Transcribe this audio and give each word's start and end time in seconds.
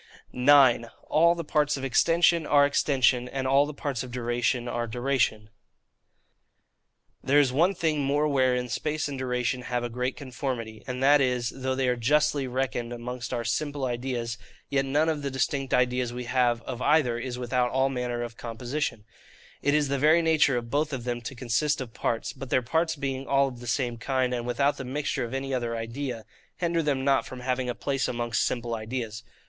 9. 0.33 0.87
All 1.11 1.35
the 1.35 1.43
Parts 1.43 1.77
of 1.77 1.83
Extension 1.85 2.47
are 2.47 2.65
Extension, 2.65 3.29
and 3.29 3.45
all 3.45 3.67
the 3.67 3.71
Parts 3.71 4.01
of 4.01 4.09
Duration 4.09 4.67
are 4.67 4.87
Duration. 4.87 5.51
There 7.23 7.37
is 7.39 7.53
one 7.53 7.75
thing 7.75 8.01
more 8.01 8.27
wherein 8.27 8.67
space 8.67 9.07
and 9.07 9.15
duration 9.15 9.61
have 9.61 9.83
a 9.83 9.89
great 9.91 10.17
conformity, 10.17 10.83
and 10.87 11.03
that 11.03 11.21
is, 11.21 11.51
though 11.55 11.75
they 11.75 11.87
are 11.87 11.95
justly 11.95 12.47
reckoned 12.47 12.91
amongst 12.91 13.31
our 13.31 13.43
SIMPLE 13.43 13.85
IDEAS, 13.85 14.39
yet 14.71 14.85
none 14.85 15.07
of 15.07 15.21
the 15.21 15.29
distinct 15.29 15.71
ideas 15.71 16.11
we 16.11 16.23
have 16.23 16.63
of 16.63 16.81
either 16.81 17.19
is 17.19 17.37
without 17.37 17.69
all 17.69 17.89
manner 17.89 18.23
of 18.23 18.35
composition: 18.37 19.05
it 19.61 19.75
is 19.75 19.87
the 19.87 19.99
very 19.99 20.23
nature 20.23 20.57
of 20.57 20.71
both 20.71 20.93
of 20.93 21.03
them 21.03 21.21
to 21.21 21.35
consist 21.35 21.79
of 21.79 21.93
parts: 21.93 22.33
but 22.33 22.49
their 22.49 22.63
parts 22.63 22.95
being 22.95 23.27
all 23.27 23.47
of 23.47 23.59
the 23.59 23.67
same 23.67 23.99
kind, 23.99 24.33
and 24.33 24.47
without 24.47 24.77
the 24.77 24.83
mixture 24.83 25.23
of 25.23 25.35
any 25.35 25.53
other 25.53 25.77
idea, 25.77 26.25
hinder 26.57 26.81
them 26.81 27.05
not 27.05 27.23
from 27.23 27.41
having 27.41 27.69
a 27.69 27.75
place 27.75 28.07
amongst 28.07 28.43
simple 28.43 28.73
ideas. 28.73 29.21